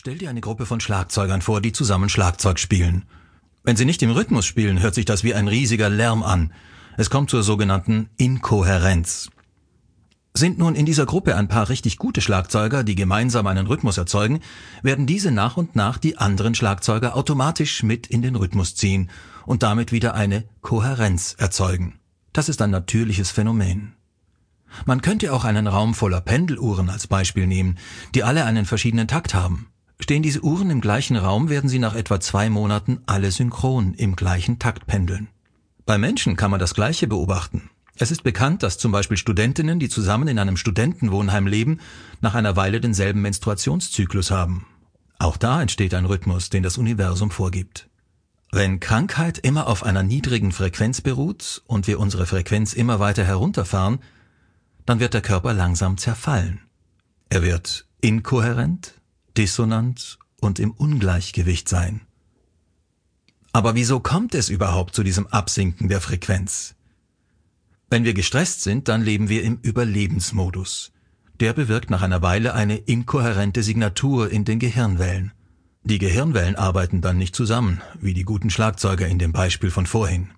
Stell 0.00 0.16
dir 0.16 0.30
eine 0.30 0.40
Gruppe 0.40 0.64
von 0.64 0.78
Schlagzeugern 0.78 1.42
vor, 1.42 1.60
die 1.60 1.72
zusammen 1.72 2.08
Schlagzeug 2.08 2.60
spielen. 2.60 3.04
Wenn 3.64 3.74
sie 3.74 3.84
nicht 3.84 4.00
im 4.04 4.12
Rhythmus 4.12 4.46
spielen, 4.46 4.80
hört 4.80 4.94
sich 4.94 5.06
das 5.06 5.24
wie 5.24 5.34
ein 5.34 5.48
riesiger 5.48 5.88
Lärm 5.88 6.22
an. 6.22 6.52
Es 6.96 7.10
kommt 7.10 7.30
zur 7.30 7.42
sogenannten 7.42 8.08
Inkohärenz. 8.16 9.28
Sind 10.34 10.56
nun 10.56 10.76
in 10.76 10.86
dieser 10.86 11.04
Gruppe 11.04 11.34
ein 11.34 11.48
paar 11.48 11.68
richtig 11.68 11.96
gute 11.96 12.20
Schlagzeuger, 12.20 12.84
die 12.84 12.94
gemeinsam 12.94 13.48
einen 13.48 13.66
Rhythmus 13.66 13.98
erzeugen, 13.98 14.38
werden 14.84 15.08
diese 15.08 15.32
nach 15.32 15.56
und 15.56 15.74
nach 15.74 15.98
die 15.98 16.16
anderen 16.16 16.54
Schlagzeuger 16.54 17.16
automatisch 17.16 17.82
mit 17.82 18.06
in 18.06 18.22
den 18.22 18.36
Rhythmus 18.36 18.76
ziehen 18.76 19.10
und 19.46 19.64
damit 19.64 19.90
wieder 19.90 20.14
eine 20.14 20.44
Kohärenz 20.60 21.34
erzeugen. 21.38 21.98
Das 22.32 22.48
ist 22.48 22.62
ein 22.62 22.70
natürliches 22.70 23.32
Phänomen. 23.32 23.94
Man 24.86 25.02
könnte 25.02 25.32
auch 25.32 25.44
einen 25.44 25.66
Raum 25.66 25.92
voller 25.92 26.20
Pendeluhren 26.20 26.88
als 26.88 27.08
Beispiel 27.08 27.48
nehmen, 27.48 27.78
die 28.14 28.22
alle 28.22 28.44
einen 28.44 28.64
verschiedenen 28.64 29.08
Takt 29.08 29.34
haben. 29.34 29.66
Stehen 30.00 30.22
diese 30.22 30.42
Uhren 30.42 30.70
im 30.70 30.80
gleichen 30.80 31.16
Raum, 31.16 31.48
werden 31.48 31.68
sie 31.68 31.78
nach 31.78 31.94
etwa 31.94 32.20
zwei 32.20 32.50
Monaten 32.50 33.00
alle 33.06 33.30
synchron 33.30 33.94
im 33.94 34.16
gleichen 34.16 34.58
Takt 34.58 34.86
pendeln. 34.86 35.28
Bei 35.86 35.98
Menschen 35.98 36.36
kann 36.36 36.50
man 36.50 36.60
das 36.60 36.74
Gleiche 36.74 37.06
beobachten. 37.06 37.70
Es 37.96 38.12
ist 38.12 38.22
bekannt, 38.22 38.62
dass 38.62 38.78
zum 38.78 38.92
Beispiel 38.92 39.16
Studentinnen, 39.16 39.80
die 39.80 39.88
zusammen 39.88 40.28
in 40.28 40.38
einem 40.38 40.56
Studentenwohnheim 40.56 41.46
leben, 41.48 41.80
nach 42.20 42.34
einer 42.34 42.54
Weile 42.54 42.80
denselben 42.80 43.22
Menstruationszyklus 43.22 44.30
haben. 44.30 44.66
Auch 45.18 45.36
da 45.36 45.60
entsteht 45.60 45.94
ein 45.94 46.04
Rhythmus, 46.04 46.48
den 46.48 46.62
das 46.62 46.78
Universum 46.78 47.32
vorgibt. 47.32 47.88
Wenn 48.52 48.80
Krankheit 48.80 49.38
immer 49.38 49.66
auf 49.66 49.82
einer 49.82 50.04
niedrigen 50.04 50.52
Frequenz 50.52 51.00
beruht 51.00 51.62
und 51.66 51.86
wir 51.86 51.98
unsere 51.98 52.24
Frequenz 52.24 52.72
immer 52.72 53.00
weiter 53.00 53.24
herunterfahren, 53.24 53.98
dann 54.86 55.00
wird 55.00 55.12
der 55.12 55.20
Körper 55.20 55.52
langsam 55.52 55.98
zerfallen. 55.98 56.60
Er 57.28 57.42
wird 57.42 57.86
inkohärent, 58.00 58.94
dissonant 59.38 60.18
und 60.40 60.58
im 60.58 60.72
Ungleichgewicht 60.72 61.68
sein. 61.68 62.00
Aber 63.52 63.74
wieso 63.74 64.00
kommt 64.00 64.34
es 64.34 64.48
überhaupt 64.50 64.94
zu 64.94 65.02
diesem 65.02 65.26
Absinken 65.28 65.88
der 65.88 66.00
Frequenz? 66.00 66.74
Wenn 67.88 68.04
wir 68.04 68.14
gestresst 68.14 68.62
sind, 68.62 68.88
dann 68.88 69.00
leben 69.00 69.28
wir 69.28 69.44
im 69.44 69.58
Überlebensmodus. 69.62 70.92
Der 71.40 71.52
bewirkt 71.52 71.88
nach 71.88 72.02
einer 72.02 72.20
Weile 72.20 72.52
eine 72.52 72.76
inkohärente 72.76 73.62
Signatur 73.62 74.30
in 74.30 74.44
den 74.44 74.58
Gehirnwellen. 74.58 75.32
Die 75.84 75.98
Gehirnwellen 75.98 76.56
arbeiten 76.56 77.00
dann 77.00 77.16
nicht 77.16 77.34
zusammen, 77.34 77.80
wie 78.00 78.12
die 78.12 78.24
guten 78.24 78.50
Schlagzeuger 78.50 79.06
in 79.06 79.18
dem 79.18 79.32
Beispiel 79.32 79.70
von 79.70 79.86
vorhin. 79.86 80.30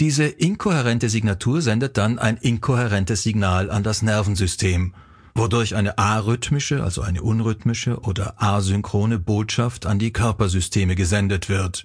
Diese 0.00 0.24
inkohärente 0.24 1.08
Signatur 1.08 1.62
sendet 1.62 1.96
dann 1.96 2.18
ein 2.18 2.36
inkohärentes 2.38 3.22
Signal 3.22 3.70
an 3.70 3.82
das 3.82 4.02
Nervensystem 4.02 4.94
wodurch 5.36 5.74
eine 5.74 5.98
arrhythmische, 5.98 6.82
also 6.82 7.02
eine 7.02 7.22
unrhythmische 7.22 8.00
oder 8.00 8.40
asynchrone 8.42 9.18
Botschaft 9.18 9.86
an 9.86 9.98
die 9.98 10.12
Körpersysteme 10.12 10.94
gesendet 10.94 11.48
wird, 11.48 11.84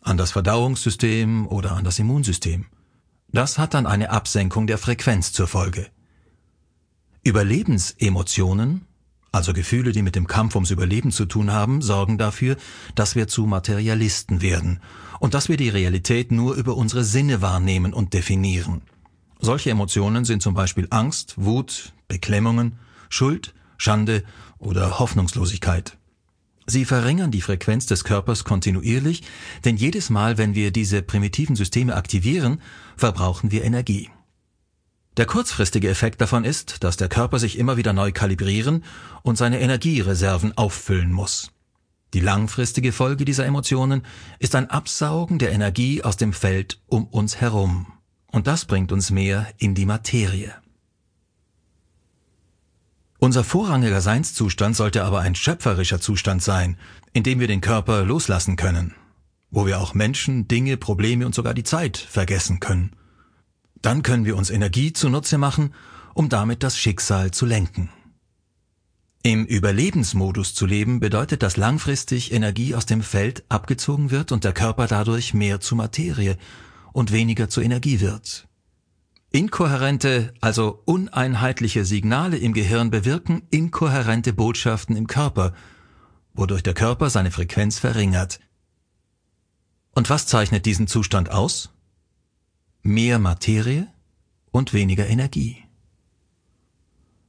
an 0.00 0.16
das 0.16 0.32
Verdauungssystem 0.32 1.46
oder 1.46 1.72
an 1.72 1.84
das 1.84 1.98
Immunsystem. 1.98 2.66
Das 3.32 3.58
hat 3.58 3.74
dann 3.74 3.86
eine 3.86 4.10
Absenkung 4.10 4.66
der 4.66 4.78
Frequenz 4.78 5.32
zur 5.32 5.48
Folge. 5.48 5.88
Überlebensemotionen, 7.24 8.86
also 9.32 9.52
Gefühle, 9.52 9.92
die 9.92 10.02
mit 10.02 10.14
dem 10.14 10.26
Kampf 10.26 10.54
ums 10.54 10.70
Überleben 10.70 11.10
zu 11.10 11.26
tun 11.26 11.50
haben, 11.50 11.82
sorgen 11.82 12.18
dafür, 12.18 12.56
dass 12.94 13.16
wir 13.16 13.26
zu 13.26 13.46
Materialisten 13.46 14.42
werden 14.42 14.80
und 15.18 15.34
dass 15.34 15.48
wir 15.48 15.56
die 15.56 15.70
Realität 15.70 16.30
nur 16.30 16.54
über 16.54 16.76
unsere 16.76 17.02
Sinne 17.02 17.42
wahrnehmen 17.42 17.92
und 17.92 18.14
definieren. 18.14 18.82
Solche 19.44 19.68
Emotionen 19.68 20.24
sind 20.24 20.40
zum 20.40 20.54
Beispiel 20.54 20.86
Angst, 20.88 21.34
Wut, 21.36 21.92
Beklemmungen, 22.08 22.78
Schuld, 23.10 23.52
Schande 23.76 24.24
oder 24.56 24.98
Hoffnungslosigkeit. 24.98 25.98
Sie 26.66 26.86
verringern 26.86 27.30
die 27.30 27.42
Frequenz 27.42 27.84
des 27.84 28.04
Körpers 28.04 28.44
kontinuierlich, 28.44 29.22
denn 29.66 29.76
jedes 29.76 30.08
Mal, 30.08 30.38
wenn 30.38 30.54
wir 30.54 30.70
diese 30.70 31.02
primitiven 31.02 31.56
Systeme 31.56 31.94
aktivieren, 31.94 32.62
verbrauchen 32.96 33.50
wir 33.50 33.64
Energie. 33.64 34.08
Der 35.18 35.26
kurzfristige 35.26 35.90
Effekt 35.90 36.22
davon 36.22 36.44
ist, 36.44 36.82
dass 36.82 36.96
der 36.96 37.10
Körper 37.10 37.38
sich 37.38 37.58
immer 37.58 37.76
wieder 37.76 37.92
neu 37.92 38.12
kalibrieren 38.12 38.82
und 39.22 39.36
seine 39.36 39.60
Energiereserven 39.60 40.56
auffüllen 40.56 41.12
muss. 41.12 41.52
Die 42.14 42.20
langfristige 42.20 42.92
Folge 42.92 43.26
dieser 43.26 43.44
Emotionen 43.44 44.06
ist 44.38 44.54
ein 44.54 44.70
Absaugen 44.70 45.38
der 45.38 45.52
Energie 45.52 46.02
aus 46.02 46.16
dem 46.16 46.32
Feld 46.32 46.80
um 46.86 47.04
uns 47.04 47.42
herum. 47.42 47.93
Und 48.34 48.48
das 48.48 48.64
bringt 48.64 48.90
uns 48.90 49.12
mehr 49.12 49.46
in 49.58 49.76
die 49.76 49.86
Materie. 49.86 50.52
Unser 53.20 53.44
vorrangiger 53.44 54.00
Seinszustand 54.00 54.74
sollte 54.74 55.04
aber 55.04 55.20
ein 55.20 55.36
schöpferischer 55.36 56.00
Zustand 56.00 56.42
sein, 56.42 56.76
in 57.12 57.22
dem 57.22 57.38
wir 57.38 57.46
den 57.46 57.60
Körper 57.60 58.04
loslassen 58.04 58.56
können, 58.56 58.92
wo 59.52 59.66
wir 59.66 59.78
auch 59.78 59.94
Menschen, 59.94 60.48
Dinge, 60.48 60.76
Probleme 60.76 61.26
und 61.26 61.34
sogar 61.36 61.54
die 61.54 61.62
Zeit 61.62 61.96
vergessen 61.96 62.58
können. 62.58 62.96
Dann 63.80 64.02
können 64.02 64.24
wir 64.24 64.36
uns 64.36 64.50
Energie 64.50 64.92
zunutze 64.92 65.38
machen, 65.38 65.72
um 66.12 66.28
damit 66.28 66.64
das 66.64 66.76
Schicksal 66.76 67.30
zu 67.30 67.46
lenken. 67.46 67.88
Im 69.22 69.44
Überlebensmodus 69.44 70.56
zu 70.56 70.66
leben 70.66 70.98
bedeutet, 70.98 71.44
dass 71.44 71.56
langfristig 71.56 72.32
Energie 72.32 72.74
aus 72.74 72.84
dem 72.84 73.02
Feld 73.02 73.44
abgezogen 73.48 74.10
wird 74.10 74.32
und 74.32 74.42
der 74.42 74.52
Körper 74.52 74.88
dadurch 74.88 75.34
mehr 75.34 75.60
zu 75.60 75.76
Materie 75.76 76.36
und 76.94 77.12
weniger 77.12 77.50
zur 77.50 77.64
Energie 77.64 78.00
wird. 78.00 78.48
Inkohärente, 79.30 80.32
also 80.40 80.80
uneinheitliche 80.84 81.84
Signale 81.84 82.38
im 82.38 82.54
Gehirn 82.54 82.90
bewirken 82.90 83.42
inkohärente 83.50 84.32
Botschaften 84.32 84.96
im 84.96 85.08
Körper, 85.08 85.54
wodurch 86.34 86.62
der 86.62 86.72
Körper 86.72 87.10
seine 87.10 87.32
Frequenz 87.32 87.80
verringert. 87.80 88.38
Und 89.92 90.08
was 90.08 90.28
zeichnet 90.28 90.66
diesen 90.66 90.86
Zustand 90.86 91.30
aus? 91.30 91.70
Mehr 92.82 93.18
Materie 93.18 93.88
und 94.52 94.72
weniger 94.72 95.08
Energie. 95.08 95.64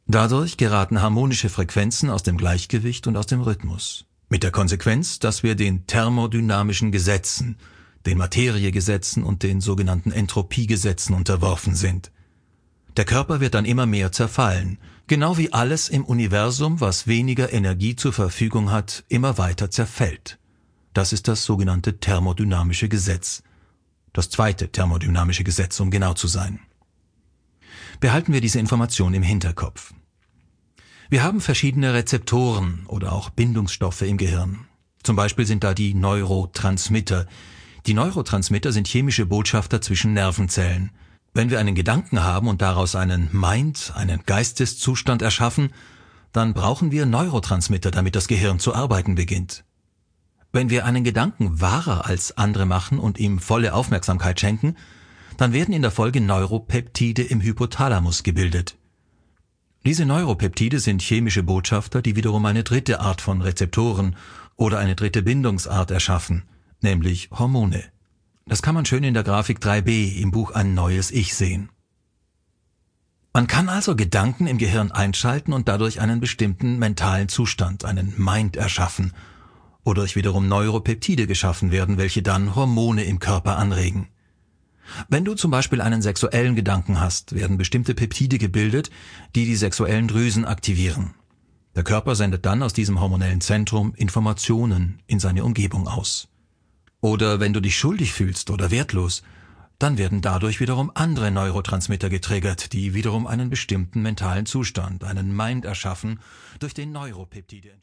Dadurch 0.05 0.57
geraten 0.57 1.01
harmonische 1.01 1.49
Frequenzen 1.49 2.11
aus 2.11 2.21
dem 2.21 2.37
Gleichgewicht 2.37 3.07
und 3.07 3.17
aus 3.17 3.25
dem 3.25 3.41
Rhythmus. 3.41 4.05
Mit 4.29 4.43
der 4.43 4.51
Konsequenz, 4.51 5.17
dass 5.17 5.41
wir 5.41 5.55
den 5.55 5.87
thermodynamischen 5.87 6.91
Gesetzen, 6.91 7.57
den 8.05 8.17
Materiegesetzen 8.17 9.23
und 9.23 9.43
den 9.43 9.61
sogenannten 9.61 10.11
Entropiegesetzen 10.11 11.15
unterworfen 11.15 11.75
sind. 11.75 12.11
Der 12.97 13.05
Körper 13.05 13.39
wird 13.41 13.55
dann 13.55 13.65
immer 13.65 13.85
mehr 13.85 14.11
zerfallen, 14.11 14.77
genau 15.07 15.37
wie 15.37 15.51
alles 15.51 15.89
im 15.89 16.05
Universum, 16.05 16.79
was 16.79 17.07
weniger 17.07 17.51
Energie 17.51 17.95
zur 17.95 18.13
Verfügung 18.13 18.71
hat, 18.71 19.03
immer 19.09 19.37
weiter 19.37 19.69
zerfällt. 19.69 20.39
Das 20.93 21.11
ist 21.11 21.27
das 21.27 21.43
sogenannte 21.43 21.99
thermodynamische 21.99 22.87
Gesetz. 22.87 23.43
Das 24.13 24.29
zweite 24.29 24.71
thermodynamische 24.71 25.43
Gesetz, 25.43 25.79
um 25.81 25.91
genau 25.91 26.13
zu 26.13 26.27
sein. 26.27 26.61
Behalten 27.99 28.31
wir 28.31 28.39
diese 28.39 28.59
Information 28.59 29.13
im 29.13 29.23
Hinterkopf. 29.23 29.93
Wir 31.09 31.21
haben 31.21 31.41
verschiedene 31.41 31.93
Rezeptoren 31.93 32.85
oder 32.87 33.11
auch 33.11 33.29
Bindungsstoffe 33.29 34.01
im 34.03 34.17
Gehirn. 34.17 34.67
Zum 35.03 35.15
Beispiel 35.15 35.45
sind 35.45 35.63
da 35.63 35.73
die 35.73 35.93
Neurotransmitter, 35.93 37.27
die 37.85 37.93
Neurotransmitter 37.93 38.71
sind 38.71 38.87
chemische 38.87 39.27
Botschafter 39.27 39.79
zwischen 39.79 40.13
Nervenzellen. 40.13 40.89
Wenn 41.33 41.51
wir 41.51 41.59
einen 41.59 41.75
Gedanken 41.75 42.23
haben 42.23 42.47
und 42.47 42.61
daraus 42.61 42.95
einen 42.95 43.29
Mind, 43.31 43.93
einen 43.95 44.23
Geisteszustand 44.25 45.21
erschaffen, 45.21 45.69
dann 46.31 46.53
brauchen 46.53 46.91
wir 46.91 47.05
Neurotransmitter, 47.05 47.91
damit 47.91 48.15
das 48.15 48.27
Gehirn 48.27 48.59
zu 48.59 48.73
arbeiten 48.73 49.15
beginnt. 49.15 49.65
Wenn 50.51 50.69
wir 50.69 50.85
einen 50.85 51.03
Gedanken 51.03 51.61
wahrer 51.61 52.05
als 52.05 52.37
andere 52.37 52.65
machen 52.65 52.97
und 52.97 53.19
ihm 53.19 53.39
volle 53.39 53.73
Aufmerksamkeit 53.73 54.39
schenken, 54.39 54.75
dann 55.37 55.53
werden 55.53 55.73
in 55.73 55.81
der 55.81 55.91
Folge 55.91 56.21
Neuropeptide 56.21 57.21
im 57.21 57.41
Hypothalamus 57.41 58.23
gebildet. 58.23 58.77
Diese 59.85 60.05
Neuropeptide 60.05 60.79
sind 60.79 61.01
chemische 61.01 61.43
Botschafter, 61.43 62.01
die 62.01 62.15
wiederum 62.15 62.45
eine 62.45 62.63
dritte 62.63 63.01
Art 63.01 63.21
von 63.21 63.41
Rezeptoren 63.41 64.15
oder 64.55 64.79
eine 64.79 64.95
dritte 64.95 65.21
Bindungsart 65.21 65.91
erschaffen– 65.91 66.43
nämlich 66.81 67.29
Hormone. 67.31 67.83
Das 68.45 68.61
kann 68.61 68.75
man 68.75 68.85
schön 68.85 69.03
in 69.03 69.13
der 69.13 69.23
Grafik 69.23 69.59
3b 69.59 70.17
im 70.17 70.31
Buch 70.31 70.51
Ein 70.51 70.73
neues 70.73 71.11
Ich 71.11 71.35
sehen. 71.35 71.69
Man 73.33 73.47
kann 73.47 73.67
also 73.67 73.95
Gedanken 73.95 74.47
im 74.47 74.57
Gehirn 74.57 74.91
einschalten 74.91 75.51
und 75.51 75.67
dadurch 75.67 75.99
einen 75.99 76.21
bestimmten 76.21 76.79
mentalen 76.79 77.27
Zustand, 77.27 77.83
einen 77.83 78.13
Mind 78.17 78.55
erschaffen, 78.55 79.13
wodurch 79.83 80.15
wiederum 80.15 80.47
Neuropeptide 80.47 81.27
geschaffen 81.27 81.71
werden, 81.71 81.97
welche 81.97 82.21
dann 82.21 82.55
Hormone 82.55 83.03
im 83.03 83.19
Körper 83.19 83.57
anregen. 83.57 84.07
Wenn 85.09 85.25
du 85.25 85.33
zum 85.33 85.51
Beispiel 85.51 85.81
einen 85.81 86.01
sexuellen 86.01 86.55
Gedanken 86.55 86.99
hast, 86.99 87.35
werden 87.35 87.57
bestimmte 87.57 87.93
Peptide 87.93 88.37
gebildet, 88.37 88.89
die 89.35 89.45
die 89.45 89.55
sexuellen 89.55 90.07
Drüsen 90.07 90.45
aktivieren. 90.45 91.15
Der 91.75 91.83
Körper 91.83 92.15
sendet 92.15 92.45
dann 92.45 92.63
aus 92.63 92.73
diesem 92.73 93.01
hormonellen 93.01 93.41
Zentrum 93.41 93.93
Informationen 93.95 95.01
in 95.07 95.19
seine 95.19 95.43
Umgebung 95.43 95.87
aus. 95.87 96.29
Oder 97.05 97.39
wenn 97.39 97.53
du 97.53 97.59
dich 97.59 97.77
schuldig 97.77 98.13
fühlst 98.13 98.49
oder 98.49 98.71
wertlos, 98.71 99.21
dann 99.77 99.99
werden 99.99 100.21
dadurch 100.21 100.59
wiederum 100.59 100.89
andere 100.95 101.29
Neurotransmitter 101.29 102.09
getriggert, 102.09 102.73
die 102.73 102.95
wiederum 102.95 103.27
einen 103.27 103.51
bestimmten 103.51 104.01
mentalen 104.01 104.47
Zustand, 104.47 105.03
einen 105.03 105.35
Mind 105.35 105.65
erschaffen, 105.65 106.19
durch 106.57 106.73
den 106.73 106.91
Neuropeptide 106.91 107.73